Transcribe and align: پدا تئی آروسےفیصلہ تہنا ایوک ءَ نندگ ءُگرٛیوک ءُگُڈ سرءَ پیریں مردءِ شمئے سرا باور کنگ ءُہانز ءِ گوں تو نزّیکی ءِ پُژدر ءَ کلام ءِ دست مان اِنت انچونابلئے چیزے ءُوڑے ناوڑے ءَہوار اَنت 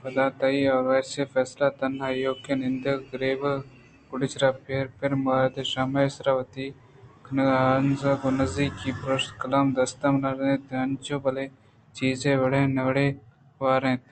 پدا 0.00 0.26
تئی 0.38 0.60
آروسےفیصلہ 0.76 1.68
تہنا 1.78 2.06
ایوک 2.12 2.44
ءَ 2.52 2.60
نندگ 2.60 2.98
ءُگرٛیوک 3.06 3.44
ءُگُڈ 3.66 4.20
سرءَ 4.32 4.56
پیریں 4.98 5.20
مردءِ 5.24 5.70
شمئے 5.72 6.08
سرا 6.16 6.32
باور 6.36 6.68
کنگ 7.24 7.50
ءُہانز 7.56 8.02
ءِ 8.08 8.10
گوں 8.10 8.18
تو 8.20 8.28
نزّیکی 8.38 8.90
ءِ 8.92 8.98
پُژدر 9.00 9.30
ءَ 9.34 9.38
کلام 9.40 9.66
ءِ 9.72 9.76
دست 9.76 10.00
مان 10.20 10.38
اِنت 10.44 10.68
انچونابلئے 10.84 11.46
چیزے 11.96 12.30
ءُوڑے 12.38 12.62
ناوڑے 12.74 13.06
ءَہوار 13.16 13.82
اَنت 13.86 14.02